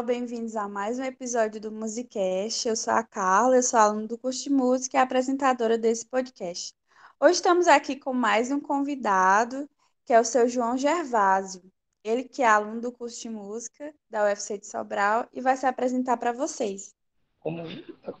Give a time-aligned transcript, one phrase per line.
[0.00, 2.66] Pessoal, bem-vindos a mais um episódio do Musicast.
[2.66, 6.72] Eu sou a Carla, eu sou aluna do curso de música e apresentadora desse podcast.
[7.20, 9.68] Hoje estamos aqui com mais um convidado,
[10.06, 11.62] que é o seu João Gervásio.
[12.02, 15.66] Ele que é aluno do curso de música da UFC de Sobral e vai se
[15.66, 16.94] apresentar para vocês.
[17.38, 17.62] Como,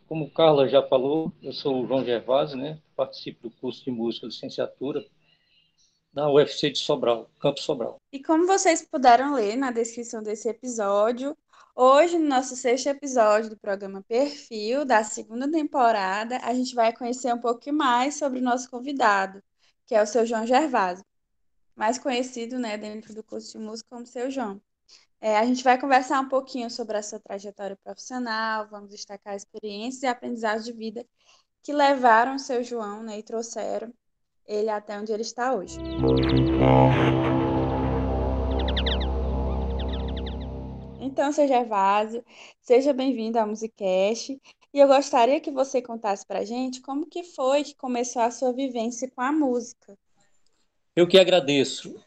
[0.06, 2.78] como Carla já falou, eu sou o João Gervásio, né?
[2.94, 5.02] participo do curso de música licenciatura
[6.12, 7.96] da UFC de Sobral, Campo Sobral.
[8.12, 11.36] E como vocês puderam ler na descrição desse episódio,
[11.74, 17.32] hoje, no nosso sexto episódio do programa Perfil, da segunda temporada, a gente vai conhecer
[17.32, 19.42] um pouco mais sobre o nosso convidado,
[19.86, 21.04] que é o seu João Gervásio,
[21.74, 24.60] mais conhecido né, dentro do curso de música como seu João.
[25.20, 30.02] É, a gente vai conversar um pouquinho sobre a sua trajetória profissional, vamos destacar experiências
[30.02, 31.06] e aprendizados de vida
[31.62, 33.92] que levaram o seu João né, e trouxeram
[34.46, 35.78] ele até onde ele está hoje.
[41.10, 42.24] Então, seu Gervásio,
[42.60, 44.40] seja bem-vindo ao Musicast.
[44.72, 48.30] E eu gostaria que você contasse para a gente como que foi que começou a
[48.30, 49.98] sua vivência com a música.
[50.94, 52.00] Eu que agradeço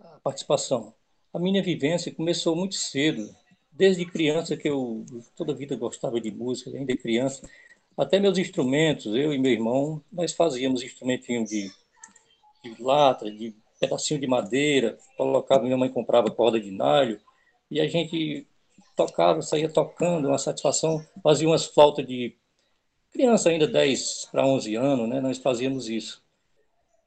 [0.00, 0.92] a participação.
[1.32, 3.32] A minha vivência começou muito cedo,
[3.70, 7.48] desde criança que eu toda a vida gostava de música, ainda criança.
[7.96, 11.70] Até meus instrumentos, eu e meu irmão, nós fazíamos instrumentinho de,
[12.64, 17.20] de lata, de pedacinho de madeira, colocava, minha mãe comprava corda de nalho,
[17.70, 18.46] e a gente
[18.96, 22.36] tocava, saía tocando, uma satisfação, fazia umas flautas de
[23.12, 25.20] criança ainda 10 para 11 anos, né?
[25.20, 26.22] Nós fazíamos isso.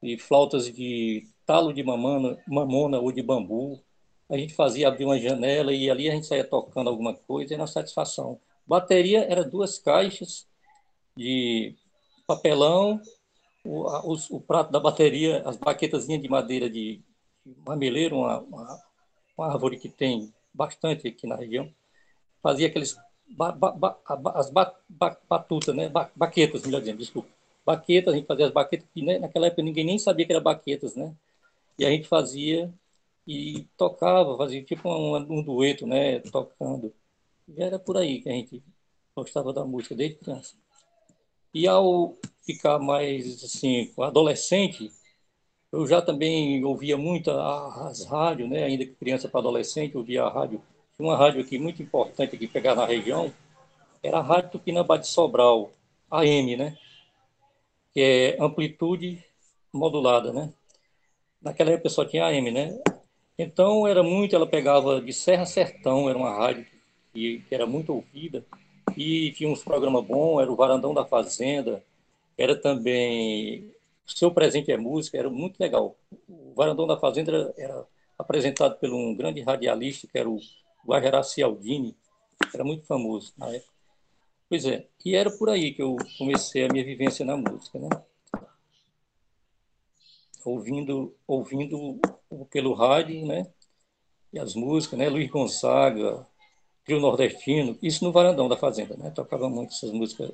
[0.01, 3.81] E flautas de talo de mamona, mamona ou de bambu.
[4.29, 7.61] A gente fazia abrir uma janela e ali a gente saía tocando alguma coisa, era
[7.61, 8.39] uma satisfação.
[8.65, 10.47] Bateria era duas caixas
[11.17, 11.75] de
[12.27, 13.01] papelão,
[13.65, 17.01] o, o, o, prato da bateria, as baquetazinhas de madeira de,
[17.45, 18.83] de mameleiro, uma, uma,
[19.37, 21.73] uma, árvore que tem bastante aqui na região,
[22.41, 22.97] fazia aqueles
[23.29, 23.97] ba, ba, ba,
[24.35, 24.51] as
[25.27, 25.91] batutas, né?
[26.15, 27.29] baquetas, melhor dizendo, desculpa.
[27.65, 30.41] Baquetas, a gente fazia as baquetas, que né, naquela época ninguém nem sabia que era
[30.41, 31.13] baquetas, né?
[31.77, 32.73] E a gente fazia
[33.27, 36.19] e tocava, fazia tipo um, um dueto, né?
[36.19, 36.91] Tocando.
[37.47, 38.63] E era por aí que a gente
[39.15, 40.55] gostava da música desde criança.
[41.53, 44.91] E ao ficar mais assim, adolescente,
[45.71, 48.63] eu já também ouvia muito as rádios, né?
[48.63, 50.61] ainda que criança para adolescente, ouvia a rádio.
[50.97, 53.31] Uma rádio aqui muito importante aqui pegar na região,
[54.03, 55.71] era a Rádio Tupinambá de Sobral,
[56.11, 56.77] AM, né?
[57.93, 59.23] Que é amplitude
[59.71, 60.51] modulada, né?
[61.41, 62.81] Naquela época só tinha AM, né?
[63.37, 66.65] Então era muito, ela pegava de Serra Sertão, era uma rádio
[67.13, 68.45] que, que era muito ouvida
[68.97, 71.81] e tinha uns programas bons, era o Varandão da Fazenda,
[72.37, 73.73] era também
[74.15, 75.95] Seu Presente é Música, era muito legal.
[76.27, 77.87] O Varandão da Fazenda era, era
[78.17, 80.39] apresentado por um grande radialista, que era o
[80.85, 81.95] Guajaraci Aldini,
[82.53, 83.71] era muito famoso na época.
[84.49, 87.89] Pois é, e era por aí que eu comecei a minha vivência na música, né?
[90.43, 91.99] Ouvindo, ouvindo
[92.49, 93.47] pelo rádio, né?
[94.33, 95.07] E as músicas, né?
[95.07, 96.25] Luiz Gonzaga,
[96.83, 99.11] trio nordestino, isso no varandão da fazenda, né?
[99.11, 100.31] Tocava muito essas músicas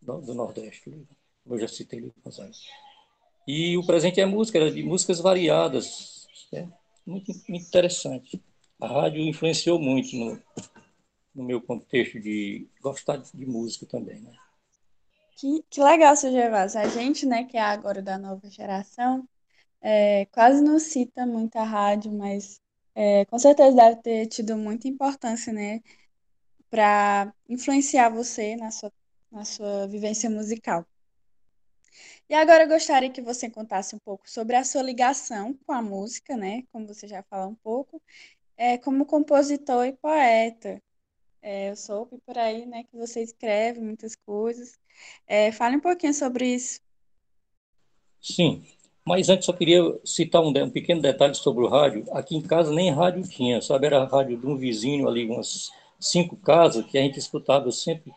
[0.00, 0.90] do, do Nordeste,
[1.42, 2.52] como eu já citei ali Gonzaga.
[3.46, 6.70] E o presente é música, era de músicas variadas, né?
[7.06, 8.42] muito, muito interessante.
[8.80, 10.42] A rádio influenciou muito no,
[11.34, 14.32] no meu contexto de gostar de música também, né?
[15.36, 16.80] Que, que legal, seu Gervásio.
[16.80, 19.26] A gente, né, que é agora da nova geração,
[19.80, 22.60] é, quase não cita muita rádio, mas
[22.94, 25.80] é, com certeza deve ter tido muita importância, né,
[26.70, 28.92] para influenciar você na sua,
[29.32, 30.86] na sua vivência musical.
[32.28, 35.82] E agora eu gostaria que você contasse um pouco sobre a sua ligação com a
[35.82, 38.00] música, né, como você já falou um pouco,
[38.56, 40.80] é, como compositor e poeta.
[41.42, 44.78] É, eu soube por aí, né, que você escreve muitas coisas.
[45.26, 46.80] É, fale um pouquinho sobre isso.
[48.20, 48.64] Sim,
[49.04, 52.04] mas antes só queria citar um, um, pequeno detalhe sobre o rádio.
[52.12, 53.86] Aqui em casa nem rádio tinha, sabe?
[53.86, 58.12] Era rádio de um vizinho ali, umas cinco casas, que a gente escutava sempre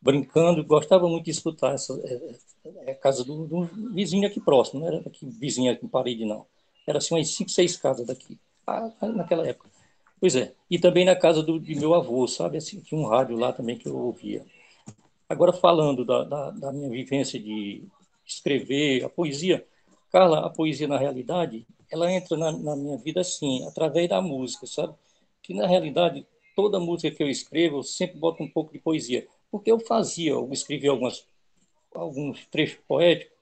[0.00, 1.94] brincando, gostava muito de escutar essa
[2.64, 6.46] é, casa do, do, vizinho aqui próximo, não era aqui vizinho aqui em parede, não.
[6.86, 8.38] Era assim umas cinco, seis casas daqui,
[9.14, 9.70] naquela época.
[10.20, 12.56] Pois é, e também na casa do, de meu avô, sabe?
[12.56, 14.44] Assim, tinha um rádio lá também que eu ouvia.
[15.28, 17.82] Agora, falando da, da, da minha vivência de
[18.24, 19.66] escrever, a poesia,
[20.10, 24.66] Carla, a poesia, na realidade, ela entra na, na, minha vida assim, através da música,
[24.66, 24.94] sabe?
[25.42, 29.26] Que, na realidade, toda música que eu escrevo, eu sempre boto um pouco de poesia.
[29.50, 31.26] Porque eu fazia, eu escrevia algumas,
[31.94, 33.36] alguns trechos poéticos,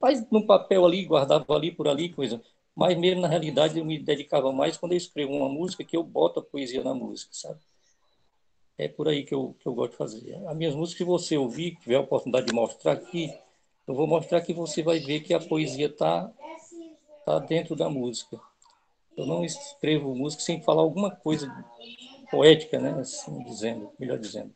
[0.00, 2.40] mas no papel ali, guardava ali por ali, coisa.
[2.74, 6.02] mas mesmo na realidade eu me dedicava mais quando eu escrevo uma música que eu
[6.02, 7.58] boto a poesia na música, sabe?
[8.78, 10.34] É por aí que eu, que eu gosto de fazer.
[10.46, 13.32] As minhas músicas, se você ouvir, tiver a oportunidade de mostrar aqui,
[13.86, 16.30] eu vou mostrar que você vai ver que a poesia está
[17.24, 18.38] tá dentro da música.
[19.16, 21.50] Eu não escrevo música sem falar alguma coisa
[22.30, 23.00] poética, né?
[23.00, 24.54] Assim dizendo, melhor dizendo.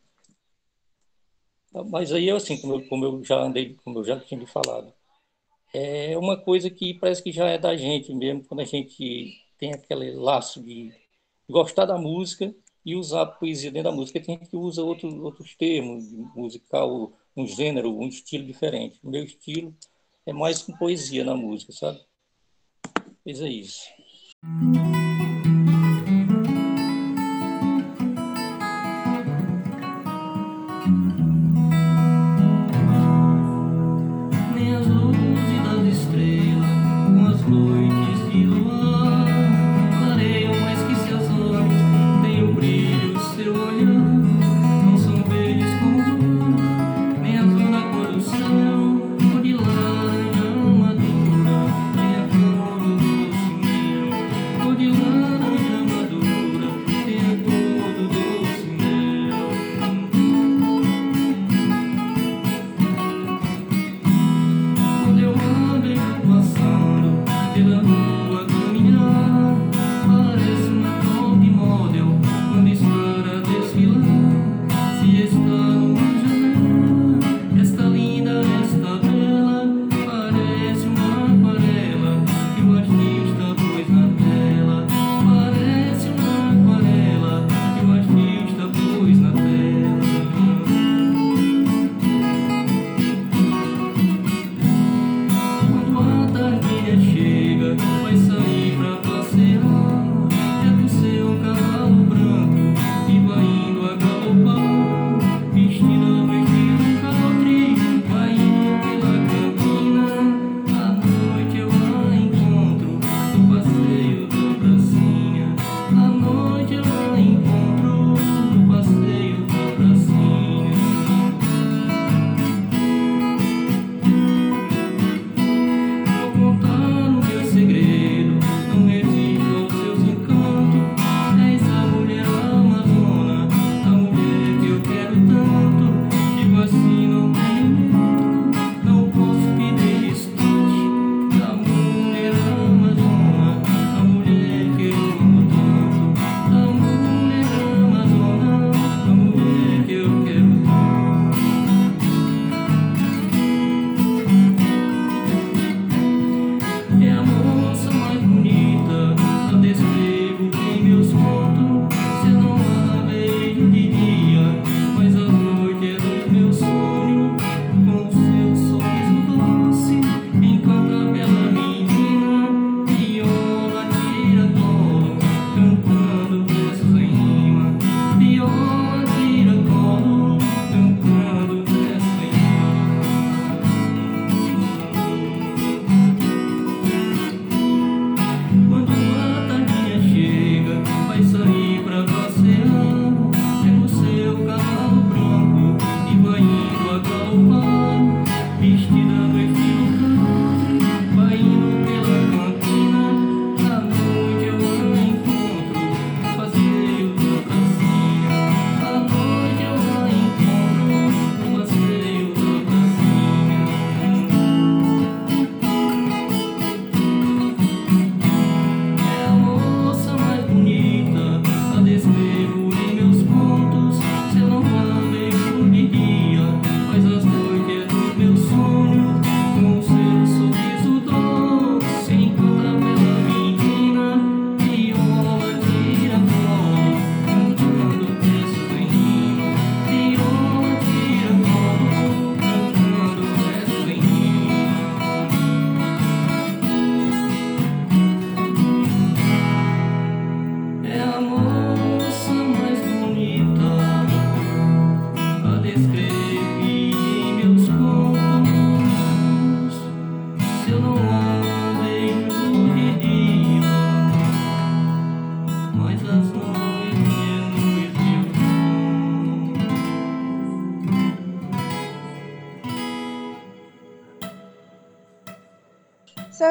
[1.72, 4.92] Mas aí, assim, como eu, como eu já andei, como eu já tinha lhe falado,
[5.72, 9.72] é uma coisa que parece que já é da gente mesmo, quando a gente tem
[9.72, 10.92] aquele laço de
[11.48, 14.20] gostar da música e usar a poesia dentro da música.
[14.20, 18.98] Tem gente que usa outro, outros termos musical, um gênero, um estilo diferente.
[19.02, 19.74] O meu estilo
[20.26, 22.00] é mais com poesia na música, sabe?
[23.22, 23.84] Pois é isso.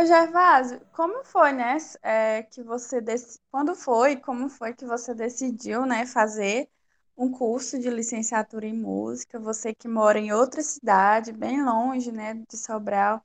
[0.09, 3.21] Gervásio, como foi, né, é, que você dec...
[3.51, 6.67] quando foi, como foi que você decidiu, né, fazer
[7.15, 9.39] um curso de licenciatura em música?
[9.39, 13.23] Você que mora em outra cidade, bem longe, né, de Sobral.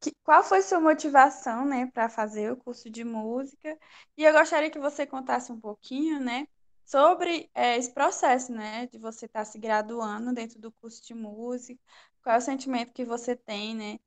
[0.00, 0.12] Que...
[0.24, 3.78] Qual foi sua motivação, né, para fazer o curso de música?
[4.16, 6.48] E eu gostaria que você contasse um pouquinho, né,
[6.86, 11.14] sobre é, esse processo, né, de você estar tá se graduando dentro do curso de
[11.14, 11.78] música.
[12.22, 13.98] Qual é o sentimento que você tem, né?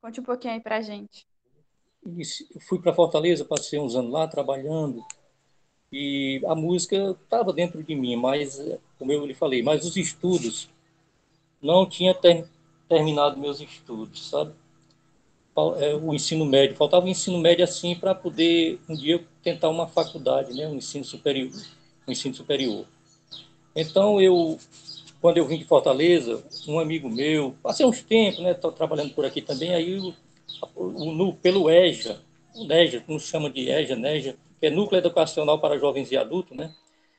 [0.00, 1.26] Conte um pouquinho aí pra gente.
[2.04, 5.04] Eu fui para Fortaleza, passei uns anos lá trabalhando
[5.92, 8.58] e a música estava dentro de mim, mas,
[8.98, 10.70] como eu lhe falei, mas os estudos
[11.60, 12.48] não tinha ter,
[12.88, 14.54] terminado meus estudos, sabe?
[15.78, 19.86] É, o ensino médio, faltava o ensino médio assim para poder um dia tentar uma
[19.86, 21.52] faculdade, né, um ensino superior,
[22.08, 22.86] um ensino superior.
[23.76, 24.58] Então eu
[25.20, 29.24] quando eu vim de Fortaleza, um amigo meu, passei uns tempos, né, tô trabalhando por
[29.24, 30.14] aqui também, aí o,
[30.74, 32.20] o, no, pelo EJA,
[32.54, 36.56] o NEJA, como chama de EJA, NEJA, que é Núcleo Educacional para Jovens e Adultos,
[36.56, 36.74] né,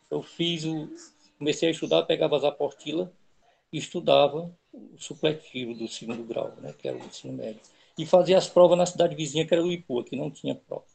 [0.10, 0.90] eu fiz o,
[1.38, 3.08] comecei a estudar, pegava as apostilas
[3.72, 7.62] e estudava o supletivo do segundo grau, né, que era o ensino médio.
[7.98, 10.86] E fazia as provas na cidade vizinha, que era o Ipu, que não tinha prova.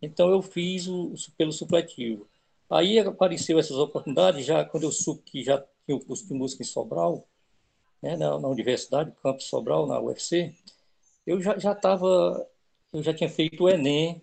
[0.00, 2.28] Então eu fiz o, pelo supletivo.
[2.70, 5.64] Aí apareceu essas oportunidades, já quando eu soube que já
[5.94, 7.26] o curso de música em Sobral,
[8.02, 10.54] né, na, na Universidade, Campus Sobral, na UFC,
[11.26, 12.46] eu já estava,
[12.92, 14.22] eu já tinha feito o Enem,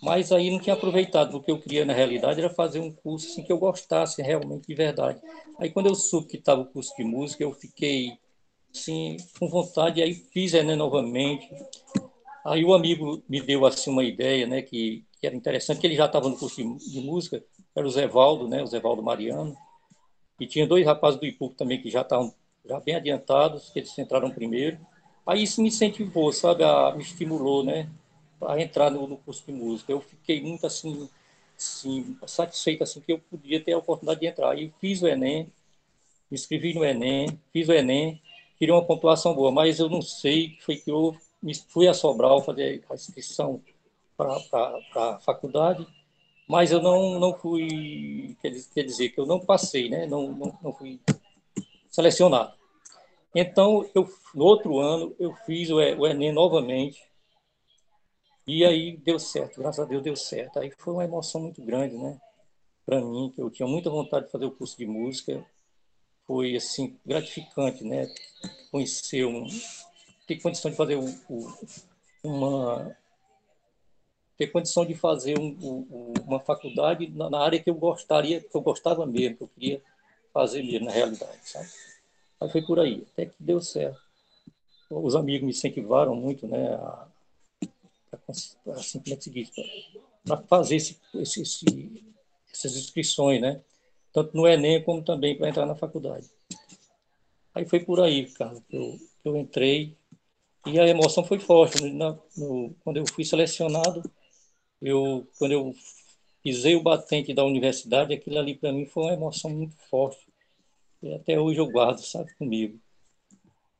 [0.00, 1.36] mas aí não tinha aproveitado.
[1.36, 4.66] O que eu queria, na realidade, era fazer um curso assim, que eu gostasse realmente
[4.66, 5.20] de verdade.
[5.58, 8.18] Aí, quando eu soube que estava o curso de música, eu fiquei
[8.72, 11.48] assim, com vontade, aí fiz Enem novamente.
[12.44, 15.96] Aí o amigo me deu assim uma ideia, né, que, que era interessante, que ele
[15.96, 17.42] já estava no curso de, de música,
[17.74, 19.56] era o Zé Valdo, né, o Zé Valdo Mariano.
[20.38, 23.96] E tinha dois rapazes do IPUC também que já estavam já bem adiantados, que eles
[23.98, 24.78] entraram primeiro.
[25.26, 27.88] Aí isso me incentivou, sabe, a, me estimulou, né,
[28.40, 29.92] a entrar no, no, curso de música.
[29.92, 31.08] Eu fiquei muito assim,
[31.56, 34.50] assim, satisfeito assim que eu podia ter a oportunidade de entrar.
[34.50, 35.44] Aí fiz o Enem,
[36.30, 38.20] me inscrevi no Enem, fiz o Enem,
[38.58, 41.16] queria uma pontuação boa, mas eu não sei, foi que eu
[41.68, 43.62] fui a Sobral fazer a inscrição
[44.16, 44.36] para
[44.94, 45.86] a faculdade
[46.48, 48.50] mas eu não, não fui, quer
[48.84, 50.06] dizer, que eu não passei, né?
[50.06, 51.00] não, não, não fui
[51.90, 52.54] selecionado.
[53.34, 57.02] Então, eu, no outro ano, eu fiz o, Enem novamente,
[58.46, 60.58] e aí deu certo, graças a Deus deu certo.
[60.58, 62.18] Aí foi uma emoção muito grande, né?
[62.84, 65.44] Para mim, que eu tinha muita vontade de fazer o curso de música,
[66.26, 68.06] foi, assim, gratificante, né?
[68.70, 69.46] Conhecer um...
[70.26, 70.96] ter condição de fazer
[72.22, 72.96] uma
[74.36, 78.54] ter condição de fazer um, um, uma faculdade na, na, área que eu gostaria, que
[78.54, 79.82] eu gostava mesmo, que eu queria
[80.32, 81.68] fazer mesmo, na realidade, sabe?
[82.40, 83.98] Aí foi por aí, até que deu certo.
[84.90, 87.08] Os amigos me incentivaram muito, né, a,
[88.28, 88.32] a,
[88.72, 89.50] assim, como é que se diz,
[90.24, 92.04] para fazer esse, esse, esse,
[92.52, 93.62] essas inscrições, né?
[94.12, 96.28] Tanto no Enem como também para entrar na faculdade.
[97.54, 99.96] Aí foi por aí, cara, que eu, que eu entrei
[100.66, 101.82] e a emoção foi forte.
[101.84, 104.02] No, no, quando eu fui selecionado,
[104.80, 105.74] eu quando eu
[106.42, 110.26] pisei o batente da universidade, aquilo ali para mim foi uma emoção muito forte.
[111.02, 112.78] E até hoje eu guardo, sabe, comigo.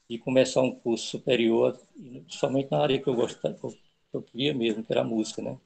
[0.09, 1.81] De começar um curso superior,
[2.29, 3.79] somente na área que eu gostava, que
[4.13, 5.59] eu queria mesmo, que era a música, né?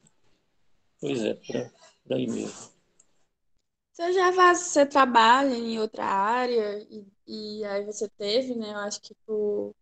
[1.00, 1.70] Pois é, por,
[2.04, 2.70] por aí mesmo.
[3.92, 8.72] Você já faz, você trabalha em outra área e, e aí você teve, né?
[8.72, 9.74] Eu acho que por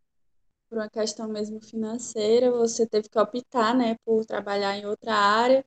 [0.68, 5.64] por uma questão mesmo financeira, você teve que optar, né, por trabalhar em outra área.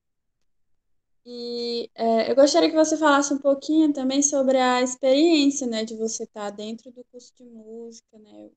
[1.25, 5.95] E é, eu gostaria que você falasse um pouquinho também sobre a experiência, né, de
[5.95, 8.49] você estar dentro do curso de música, né,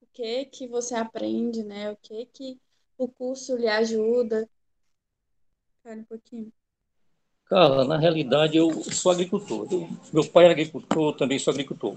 [0.00, 2.60] o que que você aprende, né, o que que
[2.96, 4.48] o curso lhe ajuda.
[5.82, 6.52] Fale um pouquinho.
[7.46, 9.66] Carla, na realidade eu sou agricultor.
[9.70, 11.96] Eu, meu pai era agricultor, também sou agricultor.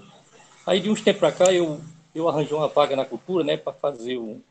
[0.66, 1.80] Aí de uns tempos para cá eu
[2.14, 4.42] eu arranjei uma vaga na cultura, né, para fazer o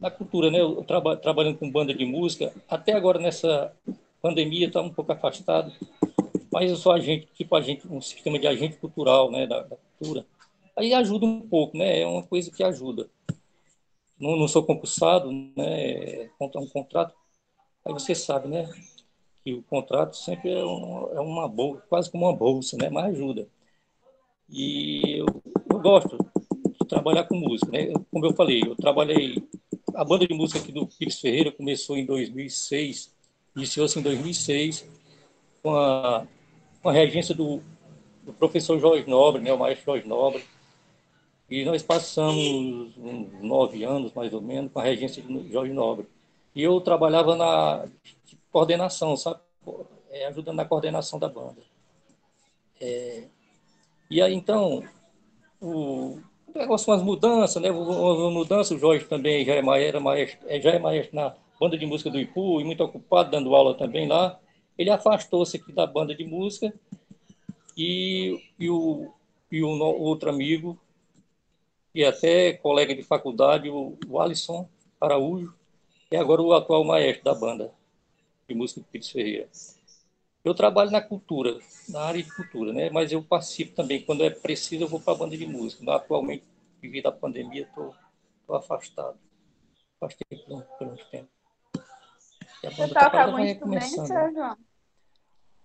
[0.00, 2.52] na cultura, né, eu traba, trabalhando com banda de música.
[2.68, 3.74] Até agora nessa
[4.22, 5.72] pandemia está um pouco afastado,
[6.52, 10.24] mas eu sou agente, tipo agente, um sistema de agente cultural, né, da, da cultura.
[10.76, 13.08] Aí ajuda um pouco, né, é uma coisa que ajuda.
[14.18, 17.14] Não, não sou concursado, né, contra um contrato.
[17.84, 18.70] Aí você sabe, né,
[19.42, 23.06] que o contrato sempre é, um, é uma bolsa, quase como uma bolsa, né, mas
[23.06, 23.48] ajuda.
[24.48, 25.26] E eu,
[25.78, 26.18] eu gosto
[26.80, 27.92] de trabalhar com música, né?
[28.10, 29.48] Como eu falei, eu trabalhei
[29.94, 33.14] a banda de música aqui do Pires Ferreira começou em 2006,
[33.56, 34.88] iniciou-se em 2006
[35.62, 36.26] com a,
[36.82, 37.62] com a regência do,
[38.22, 40.44] do, professor Jorge Nobre, né, o maestro Jorge Nobre.
[41.50, 46.06] E nós passamos uns nove anos, mais ou menos, com a regência de Jorge Nobre.
[46.54, 47.88] E eu trabalhava na
[48.52, 49.40] coordenação, sabe?
[50.10, 51.62] É, ajudando na coordenação da banda.
[52.80, 53.24] É,
[54.10, 54.84] e aí, então,
[55.60, 56.18] o
[56.54, 57.70] negócio, umas mudanças, né?
[57.70, 60.02] Uma o Jorge também já é maestro,
[60.46, 63.74] é, já é maestro na banda de música do Ipu, e muito ocupado, dando aula
[63.74, 64.38] também lá.
[64.76, 66.72] Ele afastou-se aqui da banda de música
[67.76, 69.12] e, e, o,
[69.50, 70.78] e o outro amigo,
[71.94, 74.68] e até colega de faculdade, o, o Alisson
[75.00, 75.52] Araújo,
[76.10, 77.72] é agora o atual maestro da banda
[78.48, 79.48] de música de Pires Ferreira.
[80.44, 82.90] Eu trabalho na cultura, na área de cultura, né?
[82.90, 85.84] mas eu participo também, quando é preciso, eu vou para a banda de música.
[85.94, 86.44] Atualmente,
[86.80, 87.94] devido à pandemia, estou
[88.50, 89.18] afastado.
[90.00, 91.28] Afastei por, por muito tempo.
[92.62, 94.56] Você tá toca algum instrumento, João?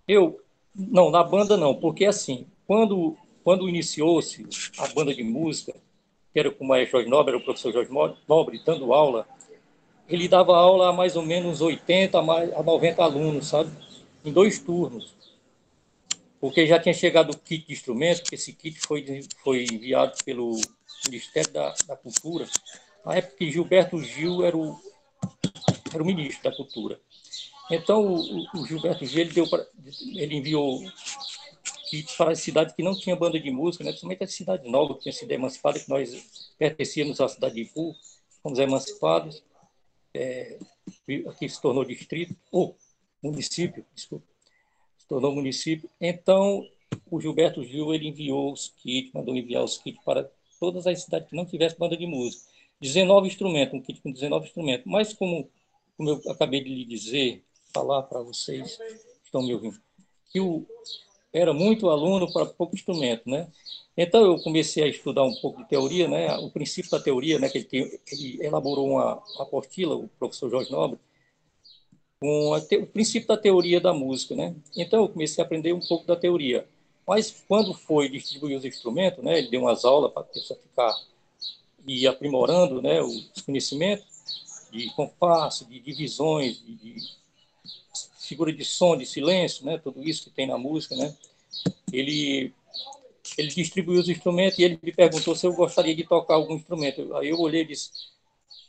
[0.07, 0.41] Eu,
[0.75, 4.45] não, na banda não, porque assim, quando, quando iniciou-se
[4.77, 5.73] a banda de música,
[6.33, 7.91] que era com o maestro Jorge Nobre, era o professor Jorge
[8.27, 9.27] Nobre, dando aula,
[10.09, 13.71] ele dava aula a mais ou menos 80 a 90 alunos, sabe?
[14.23, 15.13] Em dois turnos.
[16.39, 20.59] Porque já tinha chegado o kit de instrumentos, esse kit foi, foi enviado pelo
[21.05, 22.45] Ministério da, da Cultura,
[23.05, 24.77] na época que Gilberto Gil era o,
[25.93, 26.99] era o ministro da Cultura.
[27.71, 29.65] Então, o, o Gilberto Gil ele, pra,
[30.15, 30.81] ele enviou
[31.89, 33.91] kits para as cidades que não tinham banda de música, né?
[33.91, 37.95] principalmente as cidades novas que tinham sido emancipadas, que nós pertencíamos à cidade de Ipu,
[38.41, 39.43] fomos emancipados,
[40.13, 40.57] é,
[41.27, 42.75] aqui se tornou distrito, ou
[43.23, 44.25] município, desculpa,
[44.97, 45.89] se tornou município.
[45.99, 46.67] Então,
[47.09, 51.29] o Gilberto Gil ele enviou os kits, mandou enviar os kits para todas as cidades
[51.29, 52.43] que não tivessem banda de música.
[52.81, 54.85] 19 instrumentos, um kit com 19 instrumentos.
[54.85, 55.49] Mas, como,
[55.97, 58.77] como eu acabei de lhe dizer, falar para vocês
[59.23, 59.79] estão me ouvindo,
[60.31, 60.65] que o,
[61.31, 63.47] era muito aluno para pouco instrumento, né?
[63.97, 66.35] Então eu comecei a estudar um pouco de teoria, né?
[66.37, 67.49] O princípio da teoria, né?
[67.49, 70.99] Que ele, tem, ele elaborou uma apostila, o professor Jorge Nobre,
[72.23, 74.55] com te, o princípio da teoria da música, né?
[74.77, 76.65] Então eu comecei a aprender um pouco da teoria.
[77.05, 79.39] Mas quando foi distribuir os instrumentos, né?
[79.39, 80.95] Ele deu umas aulas para a pessoa ficar
[81.85, 83.01] e aprimorando, né?
[83.01, 84.05] Os conhecimentos
[84.71, 86.95] de compasso, de divisões, de,
[88.21, 89.77] figura de som, de silêncio, né?
[89.77, 91.13] Tudo isso que tem na música, né?
[91.91, 92.53] Ele
[93.37, 97.13] ele distribuiu os instrumentos e ele me perguntou se eu gostaria de tocar algum instrumento.
[97.17, 97.91] Aí eu olhei e disse,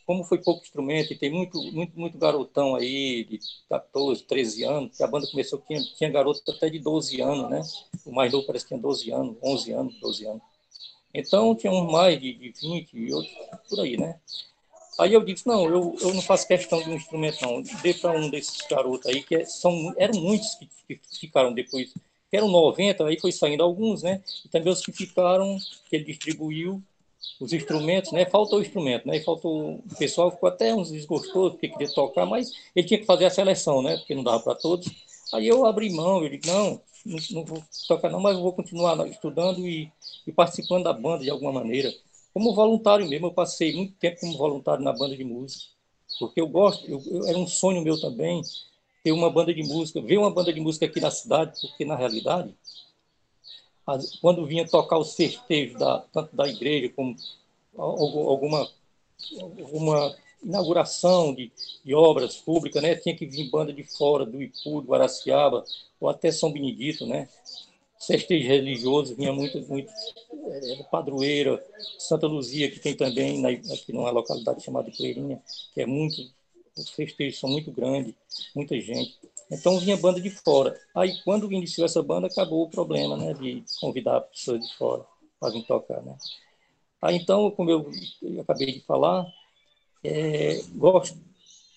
[0.06, 3.38] como foi pouco instrumento, e tem muito, muito, muito garotão aí, de
[3.68, 7.62] 14, 13 anos, a banda começou, tinha, tinha garoto até de 12 anos, né?
[8.04, 10.42] O mais novo parece que tinha 12 anos, 11 anos, 12 anos.
[11.12, 13.34] Então, tinha uns mais de, de 20 e outros
[13.68, 14.18] por aí, né?
[14.98, 17.62] Aí eu disse, não, eu, eu não faço questão de um instrumento, não.
[17.82, 21.92] Dê para um desses garotos aí, que é, são, eram muitos que, que ficaram depois
[22.30, 24.22] que eram 90, aí foi saindo alguns, né?
[24.44, 25.56] E também os que ficaram,
[25.88, 26.82] que ele distribuiu
[27.40, 28.24] os instrumentos, né?
[28.26, 29.16] Faltou o instrumento, né?
[29.16, 33.06] E faltou o pessoal ficou até uns desgostosos porque queria tocar, mas ele tinha que
[33.06, 33.96] fazer a seleção, né?
[33.96, 34.88] Porque não dava para todos.
[35.32, 39.66] Aí eu abri mão, disse, não, não, não, vou tocar não, mas vou continuar estudando
[39.66, 39.90] e,
[40.26, 41.92] e, participando da banda de alguma maneira.
[42.32, 45.64] Como voluntário mesmo, eu passei muito tempo como voluntário na banda de música,
[46.18, 48.42] porque eu gosto, eu, eu, era um sonho meu também
[49.02, 51.94] ter uma banda de música, ver uma banda de música aqui na cidade, porque na
[51.94, 52.54] realidade,
[54.20, 57.14] quando vinha tocar os festejos da, tanto da igreja como
[57.76, 58.68] alguma,
[59.40, 61.50] alguma inauguração de,
[61.84, 65.64] de obras públicas, né, tinha que vir banda de fora, do Ipu, do Araciaba,
[66.00, 67.28] ou até São Benedito, né,
[68.06, 71.64] festejos religiosos, vinha muito, muito é, Padroeira,
[71.98, 75.42] Santa Luzia, que tem também na, aqui numa localidade chamada Poeirinha,
[75.72, 76.22] que é muito
[76.76, 78.14] os festejos são muito grandes,
[78.54, 79.16] muita gente.
[79.54, 80.78] Então vinha banda de fora.
[80.94, 85.04] Aí quando iniciou essa banda, acabou o problema, né, de convidar pessoas de fora
[85.38, 86.16] para vir tocar, né.
[87.00, 87.90] Aí então, como eu,
[88.22, 89.26] eu acabei de falar,
[90.02, 91.18] é, gosto,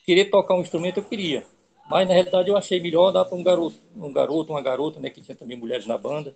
[0.06, 1.46] querer tocar um instrumento eu queria,
[1.90, 5.10] mas na realidade eu achei melhor dar para um garoto, um garoto, uma garota, né,
[5.10, 6.36] que tinha também mulheres na banda,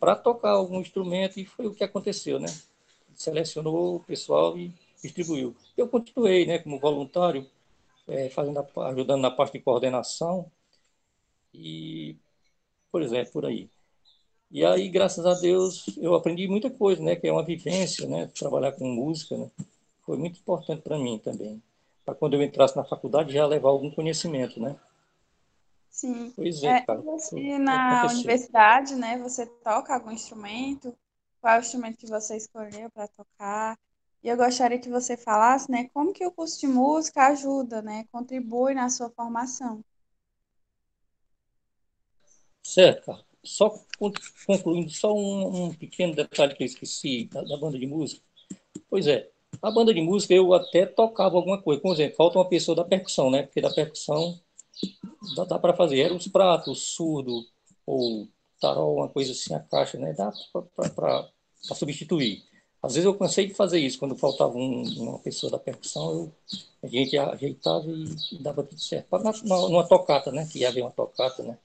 [0.00, 2.48] para tocar algum instrumento e foi o que aconteceu, né?
[3.14, 5.54] Selecionou o pessoal e distribuiu.
[5.76, 7.46] Eu continuei, né, como voluntário,
[8.08, 10.50] é, fazendo a, ajudando na parte de coordenação
[11.52, 12.16] e,
[12.90, 13.70] por exemplo, por aí.
[14.50, 17.14] E aí, graças a Deus, eu aprendi muita coisa, né?
[17.14, 18.26] Que é uma vivência, né?
[18.28, 19.50] Trabalhar com música, né?
[20.06, 21.62] Foi muito importante para mim também.
[22.04, 24.74] Para quando eu entrasse na faculdade já levar algum conhecimento, né?
[25.90, 26.32] Sim.
[26.34, 27.02] Pois é, é cara.
[27.36, 29.18] E na universidade, né?
[29.18, 30.96] Você toca algum instrumento?
[31.40, 33.78] Qual é o instrumento que você escolheu para tocar?
[34.22, 38.04] E eu gostaria que você falasse, né, como que o curso de música ajuda, né,
[38.10, 39.82] contribui na sua formação.
[42.62, 43.74] Certo, só
[44.46, 48.22] concluindo, só um, um, pequeno detalhe que eu esqueci da, da, banda de música.
[48.90, 49.30] Pois é,
[49.62, 51.80] a banda de música eu até tocava alguma coisa.
[51.80, 53.42] Por exemplo, falta uma pessoa da percussão, né?
[53.44, 54.38] Porque da percussão
[55.34, 56.00] dá, dá para fazer.
[56.00, 57.44] Era os pratos, surdo
[57.86, 58.28] ou
[58.60, 60.12] tarol, uma coisa assim, a caixa, né?
[60.12, 60.30] Dá
[60.94, 61.30] para
[61.74, 62.47] substituir.
[62.82, 66.32] Às vezes eu cansei de fazer isso, quando faltava um, uma pessoa da percussão, eu,
[66.82, 69.08] a gente ajeitava e, dava tudo certo.
[69.18, 69.32] Na,
[69.68, 70.46] numa tocata, né?
[70.50, 71.58] Que ia haver uma tocata, né?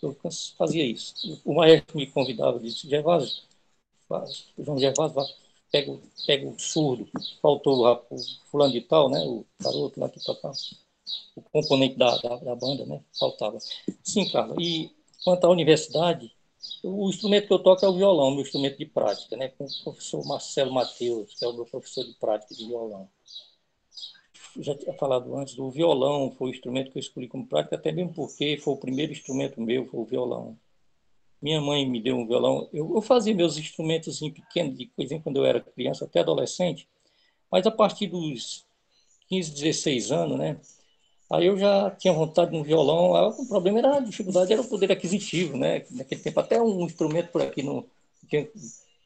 [0.00, 0.16] Eu
[0.56, 1.40] fazia isso.
[1.44, 3.42] O maestro me convidava disse, Gervásio,
[4.58, 5.26] João Gervásio,
[5.72, 7.08] pega, pega o surdo,
[7.42, 8.16] faltou o
[8.50, 9.20] fulano de tal, né?
[9.20, 10.54] O garoto lá que tocava,
[11.34, 13.00] o componente da, da, da banda, né?
[13.18, 13.58] Faltava.
[14.04, 14.54] Sim, Carla.
[14.60, 14.90] E
[15.24, 16.32] quanto à universidade,
[16.82, 19.48] o instrumento que eu toco é o violão, meu instrumento de prática, né?
[19.48, 23.08] com o professor Marcelo Mateus, que é o meu professor de prática de violão.
[24.56, 27.76] Eu já tinha falado antes, o violão foi o instrumento que eu escolhi como prática,
[27.76, 30.58] até mesmo porque foi o primeiro instrumento meu, foi o violão.
[31.40, 32.68] Minha mãe me deu um violão.
[32.72, 36.88] Eu, eu fazia meus instrumentos pequenos, de coisinha, quando eu era criança, até adolescente,
[37.50, 38.66] mas a partir dos
[39.28, 40.60] 15, 16 anos, né?
[41.32, 43.14] Aí eu já tinha vontade de um violão.
[43.14, 45.84] Aí, o problema era a dificuldade, era o poder aquisitivo, né?
[45.90, 47.86] Naquele tempo até um instrumento por aqui não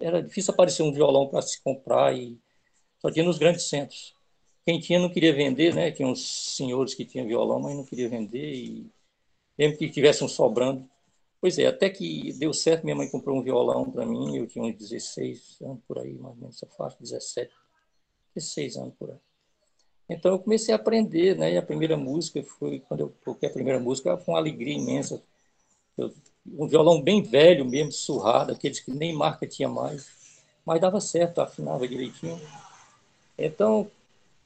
[0.00, 2.38] era difícil aparecer um violão para se comprar e
[3.00, 4.14] só tinha nos grandes centros.
[4.64, 5.90] Quem tinha não queria vender, né?
[5.90, 8.90] Tinha uns senhores que tinham violão, mas não queria vender e
[9.56, 10.88] mesmo que tivessem sobrando.
[11.40, 14.64] Pois é, até que deu certo, minha mãe comprou um violão para mim, eu tinha
[14.64, 17.52] uns 16 anos por aí, mais ou menos essa faixa, 17,
[18.34, 19.18] 16 anos por aí.
[20.08, 21.52] Então eu comecei a aprender, né?
[21.52, 25.22] E a primeira música foi quando eu toquei a primeira música foi uma alegria imensa.
[25.96, 26.12] Eu,
[26.46, 31.40] um violão bem velho mesmo, surrado, aqueles que nem marca tinha mais, mas dava certo,
[31.40, 32.40] afinava direitinho.
[33.38, 33.90] Então,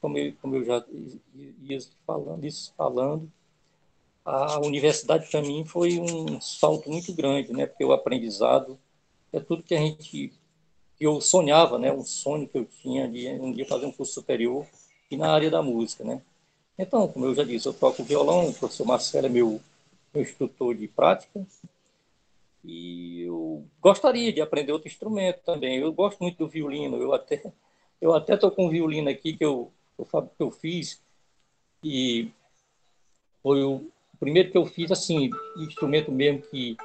[0.01, 0.85] como eu, como eu já
[1.63, 3.31] ia falando, isso falando,
[4.25, 7.65] a universidade para mim foi um salto muito grande, né?
[7.65, 8.79] Porque o aprendizado
[9.33, 10.33] é tudo que a gente
[10.97, 11.91] que eu sonhava, né?
[11.91, 14.67] Um sonho que eu tinha de um dia fazer um curso superior
[15.09, 16.21] e na área da música, né?
[16.77, 19.59] Então, como eu já disse, eu toco violão, o professor Marcelo é meu,
[20.13, 21.45] meu instrutor de prática,
[22.63, 25.77] e eu gostaria de aprender outro instrumento também.
[25.77, 27.41] Eu gosto muito do violino, eu até
[28.01, 31.01] eu até tô com um violino aqui que eu, eu que eu fiz
[31.83, 32.31] e
[33.43, 36.77] foi o primeiro que eu fiz assim, instrumento mesmo que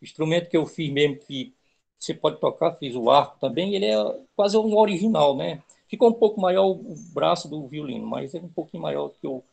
[0.00, 1.54] instrumento que eu fiz mesmo que
[1.98, 3.96] você pode tocar, fiz o arco também, ele é
[4.34, 5.62] quase um original, né?
[5.92, 9.44] Ficou um pouco maior o braço do violino, mas é um pouquinho maior que o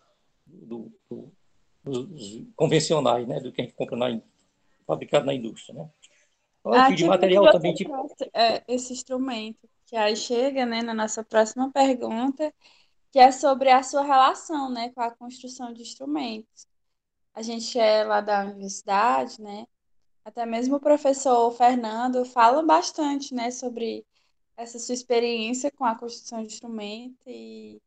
[0.48, 1.30] do, do,
[1.84, 3.42] dos convencionais, né?
[3.42, 4.22] Do que a gente compra na,
[4.88, 5.90] fabricado na indústria, né?
[6.62, 7.92] Então, ah, de material também tipo...
[8.34, 12.54] É, esse instrumento que aí chega, né, na nossa próxima pergunta,
[13.12, 16.66] que é sobre a sua relação, né, com a construção de instrumentos.
[17.34, 19.68] A gente é lá da universidade, né?
[20.24, 24.06] Até mesmo o professor Fernando fala bastante, né, sobre
[24.60, 27.82] essa sua experiência com a construção de instrumento e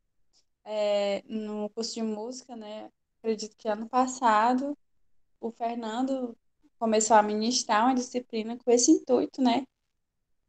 [0.64, 2.90] é, no curso de música, né?
[3.18, 4.76] Acredito que ano passado
[5.38, 6.34] o Fernando
[6.78, 9.64] começou a ministrar uma disciplina com esse intuito, né?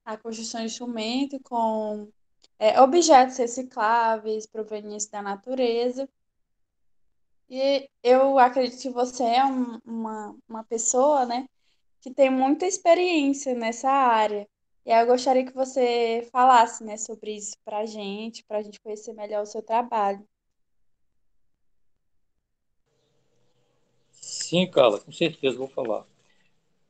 [0.05, 2.07] A construção de instrumento com
[2.57, 6.07] é, objetos recicláveis provenientes da natureza.
[7.49, 11.47] E eu acredito que você é um, uma, uma pessoa, né,
[12.01, 14.47] que tem muita experiência nessa área.
[14.85, 18.61] E aí eu gostaria que você falasse, né, sobre isso para a gente, para a
[18.61, 20.27] gente conhecer melhor o seu trabalho.
[24.11, 26.05] Sim, Carla, com certeza vou falar.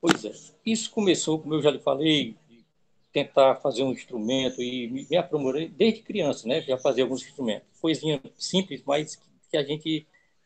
[0.02, 0.34] Pois é,
[0.66, 2.66] isso começou, como eu já lhe falei, de
[3.12, 6.62] tentar fazer um instrumento e me, aprimorei desde criança, né?
[6.62, 9.16] Já fazia alguns instrumentos, coisinha simples, mas
[9.50, 10.06] que a gente